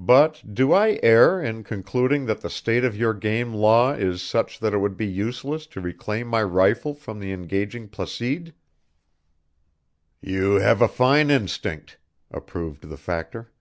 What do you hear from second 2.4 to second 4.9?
the state of your game law is such that it